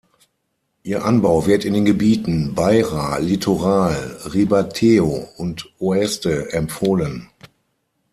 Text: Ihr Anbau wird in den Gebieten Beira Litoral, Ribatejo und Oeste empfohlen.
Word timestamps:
Ihr 0.81 1.05
Anbau 1.05 1.45
wird 1.45 1.63
in 1.63 1.75
den 1.75 1.85
Gebieten 1.85 2.55
Beira 2.55 3.19
Litoral, 3.19 4.17
Ribatejo 4.33 5.29
und 5.37 5.71
Oeste 5.79 6.51
empfohlen. 6.53 7.29